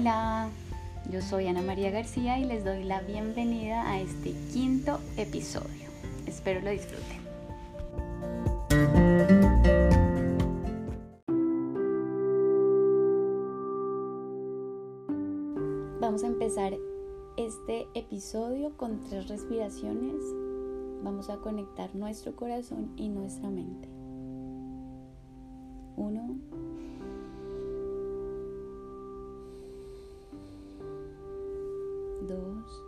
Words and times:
Hola, 0.00 0.48
yo 1.10 1.20
soy 1.20 1.48
Ana 1.48 1.60
María 1.60 1.90
García 1.90 2.38
y 2.38 2.44
les 2.44 2.64
doy 2.64 2.84
la 2.84 3.00
bienvenida 3.00 3.90
a 3.90 3.98
este 3.98 4.32
quinto 4.52 5.00
episodio. 5.16 5.88
Espero 6.24 6.60
lo 6.60 6.70
disfruten. 6.70 7.18
Vamos 16.00 16.22
a 16.22 16.28
empezar 16.28 16.74
este 17.36 17.88
episodio 17.94 18.76
con 18.76 19.02
tres 19.02 19.26
respiraciones. 19.26 20.22
Vamos 21.02 21.28
a 21.28 21.38
conectar 21.38 21.92
nuestro 21.96 22.36
corazón 22.36 22.92
y 22.96 23.08
nuestra 23.08 23.50
mente. 23.50 23.88
Uno. 25.96 26.47
Dos. 32.28 32.82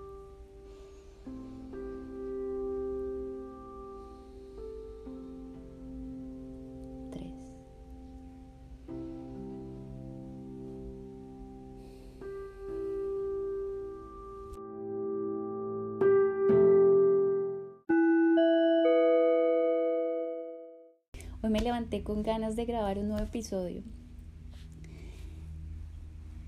Hoy 21.43 21.49
me 21.49 21.61
levanté 21.63 22.05
con 22.05 22.23
ganas 22.23 22.55
de 22.55 22.67
grabar 22.67 22.99
un 22.99 23.09
nuevo 23.09 23.25
episodio. 23.25 23.83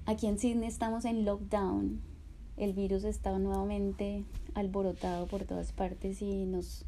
Aquí 0.05 0.27
en 0.27 0.39
Sydney 0.39 0.69
estamos 0.69 1.07
en 1.07 1.25
lockdown. 1.25 2.12
El 2.63 2.75
virus 2.75 3.03
está 3.03 3.37
nuevamente 3.41 4.25
alborotado 4.55 5.27
por 5.27 5.45
todas 5.45 5.73
partes 5.73 6.23
y 6.23 6.45
nos 6.45 6.85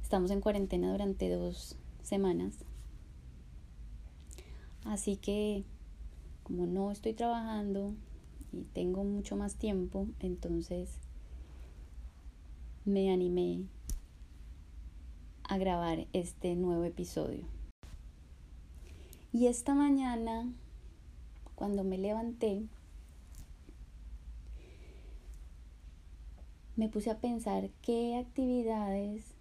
estamos 0.00 0.30
en 0.30 0.40
cuarentena 0.40 0.90
durante 0.90 1.28
dos 1.28 1.76
semanas. 2.02 2.54
Así 4.86 5.16
que 5.16 5.64
como 6.44 6.64
no 6.64 6.90
estoy 6.90 7.12
trabajando 7.12 7.92
y 8.54 8.62
tengo 8.72 9.04
mucho 9.04 9.36
más 9.36 9.56
tiempo, 9.56 10.06
entonces 10.18 10.88
me 12.86 13.12
animé 13.12 13.66
a 15.42 15.58
grabar 15.58 16.06
este 16.14 16.56
nuevo 16.56 16.84
episodio. 16.84 17.44
Y 19.30 19.48
esta 19.48 19.74
mañana, 19.74 20.50
cuando 21.54 21.84
me 21.84 21.98
levanté, 21.98 22.62
me 26.80 26.88
puse 26.88 27.10
a 27.10 27.18
pensar 27.18 27.68
qué 27.82 28.16
actividades 28.16 29.34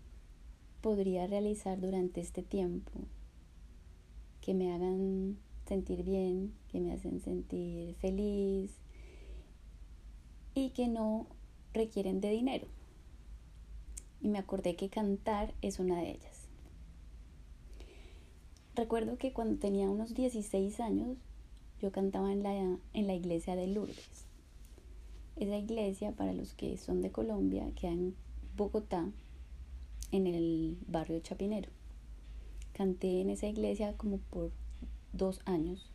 podría 0.82 1.26
realizar 1.26 1.80
durante 1.80 2.20
este 2.20 2.44
tiempo 2.44 2.92
que 4.42 4.54
me 4.54 4.74
hagan 4.74 5.38
sentir 5.66 6.04
bien, 6.04 6.54
que 6.68 6.82
me 6.82 6.92
hacen 6.92 7.22
sentir 7.22 7.96
feliz 7.96 8.76
y 10.54 10.72
que 10.72 10.90
no 10.90 11.28
requieren 11.74 12.20
de 12.20 12.30
dinero 12.32 12.68
y 14.20 14.28
me 14.28 14.40
acordé 14.40 14.76
que 14.76 14.90
cantar 14.90 15.54
es 15.62 15.80
una 15.80 16.02
de 16.02 16.12
ellas. 16.12 16.50
Recuerdo 18.76 19.18
que 19.18 19.32
cuando 19.32 19.58
tenía 19.62 19.90
unos 19.90 20.14
16 20.14 20.82
años 20.82 21.16
yo 21.82 21.94
cantaba 21.94 22.34
en 22.34 22.44
la, 22.44 22.54
en 22.54 23.08
la 23.08 23.14
iglesia 23.14 23.56
de 23.56 23.68
Lourdes. 23.68 24.29
Esa 25.40 25.58
iglesia, 25.58 26.12
para 26.12 26.34
los 26.34 26.54
que 26.54 26.76
son 26.76 27.02
de 27.02 27.12
Colombia, 27.12 27.72
queda 27.74 27.94
en 27.94 28.14
Bogotá, 28.58 29.10
en 30.12 30.28
el 30.28 30.78
barrio 30.86 31.22
Chapinero. 31.22 31.70
Canté 32.74 33.22
en 33.22 33.30
esa 33.30 33.48
iglesia 33.48 33.96
como 33.96 34.18
por 34.18 34.52
dos 35.14 35.40
años, 35.46 35.90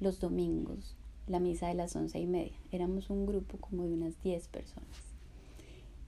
los 0.00 0.20
domingos, 0.20 0.96
la 1.26 1.38
misa 1.38 1.68
de 1.68 1.74
las 1.74 1.94
once 1.96 2.18
y 2.18 2.26
media. 2.26 2.56
Éramos 2.70 3.10
un 3.10 3.26
grupo 3.26 3.58
como 3.58 3.84
de 3.84 3.92
unas 3.92 4.22
10 4.22 4.48
personas. 4.48 4.88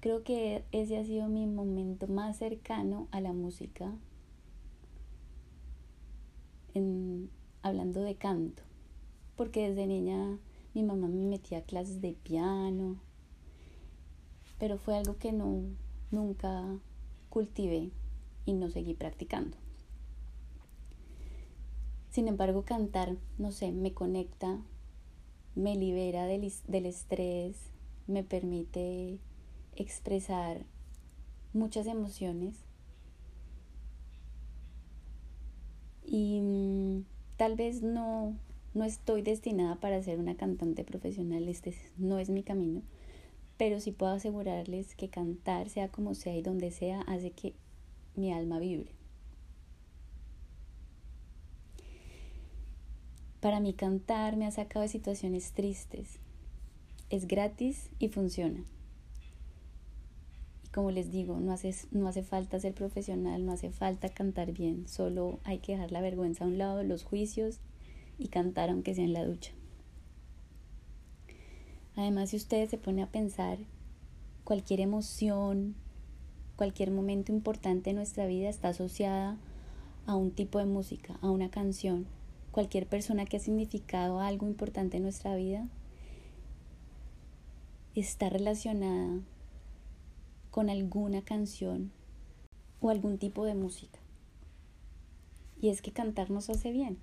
Creo 0.00 0.22
que 0.22 0.64
ese 0.72 0.96
ha 0.96 1.04
sido 1.04 1.28
mi 1.28 1.46
momento 1.46 2.06
más 2.06 2.38
cercano 2.38 3.08
a 3.10 3.20
la 3.20 3.34
música, 3.34 3.92
en, 6.72 7.28
hablando 7.60 8.00
de 8.00 8.14
canto, 8.14 8.62
porque 9.36 9.68
desde 9.68 9.86
niña 9.86 10.38
mi 10.74 10.82
mamá 10.82 11.08
me 11.08 11.24
metía 11.24 11.58
a 11.58 11.62
clases 11.62 12.00
de 12.00 12.12
piano, 12.12 12.96
pero 14.58 14.76
fue 14.76 14.96
algo 14.96 15.16
que 15.18 15.32
no, 15.32 15.62
nunca 16.10 16.78
cultivé 17.30 17.90
y 18.44 18.52
no 18.52 18.68
seguí 18.68 18.94
practicando. 18.94 19.56
Sin 22.10 22.28
embargo, 22.28 22.64
cantar, 22.64 23.16
no 23.38 23.50
sé, 23.50 23.72
me 23.72 23.92
conecta, 23.92 24.60
me 25.54 25.76
libera 25.76 26.26
del, 26.26 26.52
del 26.68 26.86
estrés, 26.86 27.56
me 28.06 28.22
permite 28.22 29.18
expresar 29.76 30.64
muchas 31.52 31.86
emociones 31.86 32.56
y 36.04 36.40
mm, 36.40 37.04
tal 37.36 37.56
vez 37.56 37.82
no, 37.82 38.34
no 38.74 38.84
estoy 38.84 39.22
destinada 39.22 39.76
para 39.76 40.02
ser 40.02 40.18
una 40.18 40.36
cantante 40.36 40.84
profesional, 40.84 41.48
este 41.48 41.74
no 41.96 42.18
es 42.18 42.28
mi 42.28 42.42
camino, 42.42 42.82
pero 43.56 43.80
sí 43.80 43.92
puedo 43.92 44.12
asegurarles 44.12 44.94
que 44.96 45.08
cantar, 45.08 45.68
sea 45.68 45.88
como 45.88 46.14
sea 46.14 46.36
y 46.36 46.42
donde 46.42 46.70
sea, 46.70 47.00
hace 47.02 47.30
que 47.30 47.54
mi 48.16 48.32
alma 48.32 48.58
vibre. 48.58 48.90
Para 53.40 53.60
mí 53.60 53.74
cantar 53.74 54.36
me 54.36 54.46
ha 54.46 54.50
sacado 54.50 54.82
de 54.82 54.88
situaciones 54.88 55.52
tristes. 55.52 56.18
Es 57.10 57.28
gratis 57.28 57.90
y 57.98 58.08
funciona 58.08 58.64
como 60.74 60.90
les 60.90 61.12
digo, 61.12 61.38
no 61.38 61.52
hace, 61.52 61.72
no 61.92 62.08
hace 62.08 62.24
falta 62.24 62.58
ser 62.58 62.74
profesional, 62.74 63.46
no 63.46 63.52
hace 63.52 63.70
falta 63.70 64.08
cantar 64.08 64.50
bien, 64.50 64.88
solo 64.88 65.38
hay 65.44 65.58
que 65.58 65.72
dejar 65.72 65.92
la 65.92 66.00
vergüenza 66.00 66.42
a 66.42 66.48
un 66.48 66.58
lado, 66.58 66.82
los 66.82 67.04
juicios 67.04 67.60
y 68.18 68.28
cantar 68.28 68.70
aunque 68.70 68.94
sea 68.94 69.04
en 69.04 69.12
la 69.12 69.24
ducha. 69.24 69.52
Además, 71.96 72.30
si 72.30 72.36
usted 72.36 72.68
se 72.68 72.78
pone 72.78 73.02
a 73.02 73.10
pensar, 73.10 73.58
cualquier 74.42 74.80
emoción, 74.80 75.74
cualquier 76.56 76.90
momento 76.90 77.32
importante 77.32 77.90
en 77.90 77.96
nuestra 77.96 78.26
vida 78.26 78.48
está 78.48 78.68
asociada 78.68 79.36
a 80.06 80.16
un 80.16 80.30
tipo 80.30 80.58
de 80.58 80.66
música, 80.66 81.18
a 81.22 81.30
una 81.30 81.50
canción. 81.50 82.06
Cualquier 82.50 82.86
persona 82.86 83.24
que 83.24 83.36
ha 83.36 83.40
significado 83.40 84.20
algo 84.20 84.46
importante 84.46 84.96
en 84.96 85.02
nuestra 85.02 85.34
vida 85.34 85.66
está 87.94 88.28
relacionada 88.28 89.20
con 90.50 90.70
alguna 90.70 91.22
canción 91.22 91.90
o 92.80 92.90
algún 92.90 93.18
tipo 93.18 93.44
de 93.44 93.54
música. 93.54 93.98
Y 95.60 95.68
es 95.68 95.80
que 95.80 95.92
cantar 95.92 96.30
nos 96.30 96.50
hace 96.50 96.70
bien. 96.70 96.98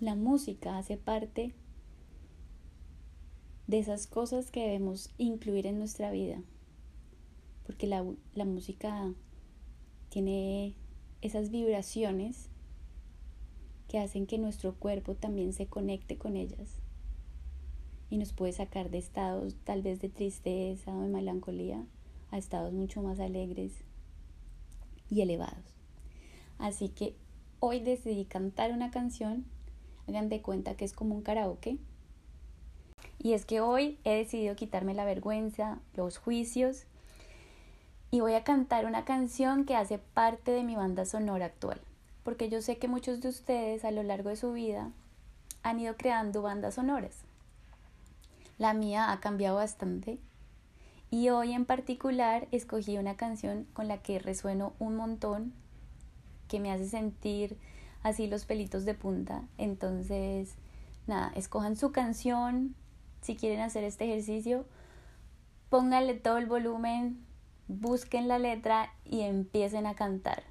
La 0.00 0.14
música 0.14 0.78
hace 0.78 0.96
parte 0.96 1.54
de 3.66 3.78
esas 3.78 4.06
cosas 4.06 4.50
que 4.50 4.60
debemos 4.60 5.10
incluir 5.18 5.66
en 5.66 5.78
nuestra 5.78 6.10
vida. 6.10 6.42
Porque 7.64 7.86
la, 7.86 8.04
la 8.34 8.44
música 8.44 9.12
tiene 10.10 10.74
esas 11.22 11.50
vibraciones 11.50 12.50
que 13.88 13.98
hacen 13.98 14.26
que 14.26 14.38
nuestro 14.38 14.74
cuerpo 14.74 15.14
también 15.14 15.52
se 15.52 15.66
conecte 15.66 16.18
con 16.18 16.36
ellas 16.36 16.80
y 18.10 18.18
nos 18.18 18.32
puede 18.32 18.52
sacar 18.52 18.90
de 18.90 18.98
estados 18.98 19.56
tal 19.64 19.82
vez 19.82 20.00
de 20.00 20.08
tristeza 20.08 20.94
o 20.94 21.00
de 21.00 21.08
melancolía 21.08 21.84
a 22.30 22.38
estados 22.38 22.72
mucho 22.72 23.02
más 23.02 23.20
alegres 23.20 23.72
y 25.08 25.20
elevados. 25.20 25.74
Así 26.58 26.88
que 26.88 27.16
hoy 27.60 27.80
decidí 27.80 28.24
cantar 28.24 28.72
una 28.72 28.90
canción, 28.90 29.46
hagan 30.08 30.28
de 30.28 30.42
cuenta 30.42 30.76
que 30.76 30.84
es 30.84 30.92
como 30.92 31.14
un 31.14 31.22
karaoke. 31.22 31.78
Y 33.18 33.32
es 33.32 33.46
que 33.46 33.60
hoy 33.60 33.98
he 34.04 34.14
decidido 34.16 34.56
quitarme 34.56 34.94
la 34.94 35.04
vergüenza, 35.04 35.78
los 35.94 36.18
juicios, 36.18 36.84
y 38.10 38.20
voy 38.20 38.34
a 38.34 38.44
cantar 38.44 38.86
una 38.86 39.04
canción 39.04 39.64
que 39.64 39.76
hace 39.76 39.98
parte 39.98 40.52
de 40.52 40.62
mi 40.62 40.76
banda 40.76 41.04
sonora 41.04 41.46
actual. 41.46 41.80
Porque 42.22 42.48
yo 42.48 42.62
sé 42.62 42.78
que 42.78 42.88
muchos 42.88 43.20
de 43.20 43.28
ustedes 43.28 43.84
a 43.84 43.90
lo 43.90 44.02
largo 44.02 44.30
de 44.30 44.36
su 44.36 44.52
vida 44.52 44.90
han 45.62 45.80
ido 45.80 45.96
creando 45.96 46.42
bandas 46.42 46.74
sonoras. 46.74 47.22
La 48.58 48.72
mía 48.72 49.10
ha 49.10 49.18
cambiado 49.18 49.56
bastante 49.56 50.18
y 51.10 51.28
hoy 51.30 51.52
en 51.52 51.64
particular 51.64 52.46
escogí 52.52 52.98
una 52.98 53.16
canción 53.16 53.66
con 53.72 53.88
la 53.88 53.98
que 53.98 54.18
resueno 54.18 54.74
un 54.78 54.96
montón, 54.96 55.52
que 56.48 56.60
me 56.60 56.70
hace 56.70 56.88
sentir 56.88 57.56
así 58.04 58.28
los 58.28 58.44
pelitos 58.44 58.84
de 58.84 58.94
punta. 58.94 59.42
Entonces, 59.58 60.54
nada, 61.08 61.32
escojan 61.34 61.74
su 61.74 61.90
canción, 61.90 62.76
si 63.22 63.34
quieren 63.34 63.60
hacer 63.60 63.82
este 63.82 64.04
ejercicio, 64.04 64.66
pónganle 65.70 66.14
todo 66.14 66.36
el 66.36 66.46
volumen, 66.46 67.24
busquen 67.66 68.28
la 68.28 68.38
letra 68.38 68.92
y 69.04 69.22
empiecen 69.22 69.86
a 69.86 69.94
cantar. 69.94 70.44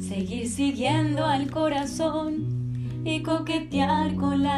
Seguir 0.00 0.48
siguiendo 0.48 1.24
al 1.24 1.50
corazón 1.50 2.58
y 3.04 3.22
coquetear 3.22 4.16
con 4.16 4.42
la 4.42 4.57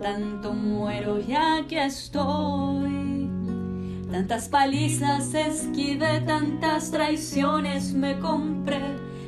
Tanto 0.00 0.52
muero 0.52 1.18
ya 1.18 1.64
que 1.66 1.84
estoy 1.86 3.28
Tantas 4.14 4.48
palizas 4.48 5.34
esquivé, 5.34 6.20
tantas 6.20 6.92
traiciones 6.92 7.94
me 7.94 8.18
compré, 8.20 8.80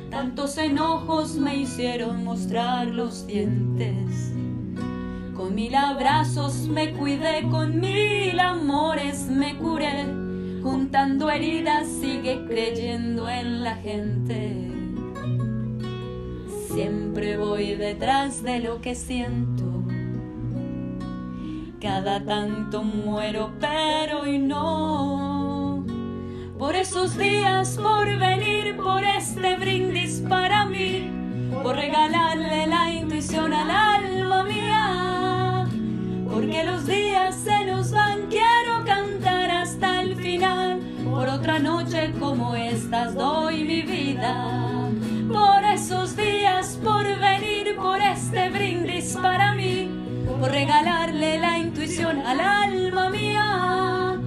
tantos 0.09 0.57
enojos 0.57 1.35
me 1.35 1.57
hicieron 1.57 2.23
mostrar 2.23 2.87
los 2.87 3.27
dientes. 3.27 4.31
Con 5.35 5.55
mil 5.55 5.75
abrazos 5.75 6.69
me 6.69 6.93
cuidé, 6.93 7.43
con 7.49 7.81
mil 7.81 8.39
amores 8.39 9.27
me 9.29 9.57
curé, 9.57 10.05
juntando 10.63 11.29
heridas 11.29 11.85
sigue 11.87 12.45
creyendo 12.47 13.27
en 13.27 13.63
la 13.63 13.75
gente. 13.75 14.71
Siempre 16.73 17.37
voy 17.37 17.75
detrás 17.75 18.41
de 18.41 18.59
lo 18.59 18.79
que 18.79 18.95
siento 18.95 19.56
cada 21.87 22.19
tanto 22.19 22.83
muero, 22.83 23.53
pero 23.61 24.23
hoy 24.23 24.37
no. 24.39 25.85
Por 26.59 26.75
esos 26.75 27.17
días, 27.17 27.79
por 27.81 28.05
venir, 28.19 28.75
por 28.75 29.01
este 29.05 29.55
brindis 29.55 30.21
para 30.27 30.65
mí, 30.65 31.09
por 31.63 31.77
regalarle 31.77 32.67
la 32.67 32.91
intuición 32.91 33.53
al 33.53 33.71
alma 33.71 34.43
mía. 34.43 35.65
Porque 36.29 36.65
los 36.65 36.85
días 36.85 37.35
se 37.35 37.65
nos 37.65 37.91
van, 37.91 38.27
quiero 38.29 38.83
cantar 38.85 39.49
hasta 39.49 40.01
el 40.01 40.17
final. 40.17 40.81
Por 41.09 41.29
otra 41.29 41.57
noche 41.57 42.13
como 42.19 42.53
estas 42.53 43.15
doy 43.15 43.63
mi 43.63 43.81
vida. 43.81 44.66
Al 52.05 52.39
alma 52.39 53.09
mía. 53.09 54.19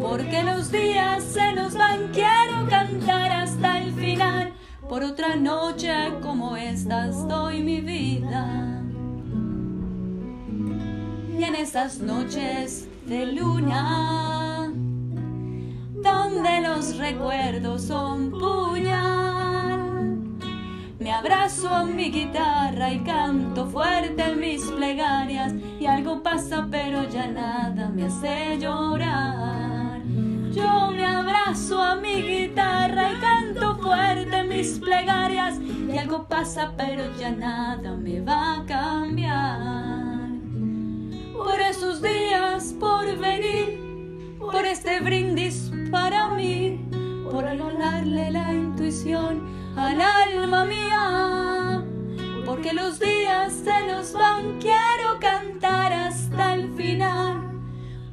Porque 0.00 0.42
los 0.42 0.70
días 0.70 1.22
se 1.24 1.52
nos 1.52 1.74
van, 1.74 2.08
quiero 2.12 2.66
cantar 2.68 3.30
hasta 3.32 3.78
el 3.78 3.92
final. 3.92 4.52
Por 4.88 5.02
otra 5.02 5.36
noche 5.36 5.92
como 6.22 6.56
estas 6.56 7.28
doy 7.28 7.62
mi 7.62 7.80
vida. 7.80 8.82
Y 11.38 11.44
en 11.44 11.54
esas 11.54 11.98
noches 11.98 12.88
de 13.06 13.26
luna, 13.26 14.72
donde 16.02 16.60
los 16.62 16.96
recuerdos 16.96 17.82
son 17.82 18.30
puñal 18.30 19.48
me 21.08 21.14
abrazo 21.14 21.68
a 21.70 21.84
mi 21.84 22.10
guitarra 22.10 22.92
y 22.92 22.98
canto 22.98 23.66
fuerte 23.66 24.34
mis 24.34 24.62
plegarias 24.64 25.27
algo 25.88 26.22
pasa 26.22 26.66
pero 26.70 27.08
ya 27.08 27.26
nada 27.26 27.88
me 27.88 28.04
hace 28.04 28.58
llorar. 28.58 30.02
Yo 30.52 30.90
me 30.90 31.04
abrazo 31.04 31.82
a 31.82 31.96
mi 31.96 32.22
guitarra 32.22 33.12
y 33.12 33.20
canto 33.20 33.76
fuerte 33.78 34.44
mis 34.44 34.78
plegarias 34.78 35.58
y 35.60 35.96
algo 35.96 36.26
pasa 36.28 36.72
pero 36.76 37.04
ya 37.18 37.30
nada 37.30 37.96
me 37.96 38.20
va 38.20 38.56
a 38.56 38.66
cambiar. 38.66 40.28
Por 41.32 41.60
esos 41.60 42.02
días, 42.02 42.74
por 42.78 43.06
venir, 43.16 44.36
por 44.38 44.66
este 44.66 45.00
brindis 45.00 45.70
para 45.90 46.28
mí, 46.30 46.86
por 47.30 47.46
anularle 47.46 48.30
la 48.30 48.52
intuición 48.52 49.42
al 49.76 50.00
alma 50.00 50.64
mía, 50.64 51.84
porque 52.44 52.72
los 52.72 52.98
días 52.98 53.52
se 53.52 53.86
nos 53.86 54.12
van, 54.12 54.58
quiero 54.58 55.18
cantar 55.20 55.57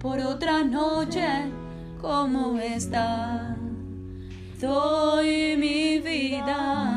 por 0.06 0.20
otra 0.20 0.64
noche 0.64 1.28
como 2.00 2.60
esta, 2.60 3.56
doy 4.62 5.58
mi 5.58 5.98
vida. 5.98 6.95